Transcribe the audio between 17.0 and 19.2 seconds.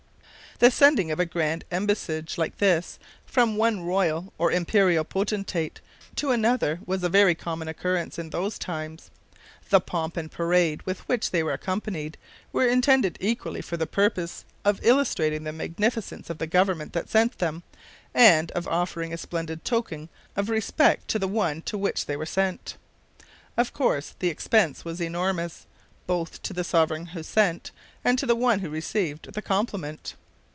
sent them, and of offering a